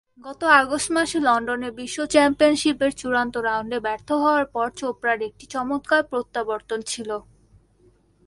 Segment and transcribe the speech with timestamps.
[0.25, 6.79] গত আগস্ট মাসে লন্ডনে বিশ্ব চ্যাম্পিয়নশিপের চূড়ান্ত রাউন্ডে ব্যর্থ হওয়ার পর চোপড়ার একটি চমৎকার প্রত্যাবর্তন
[6.91, 7.09] ছিল।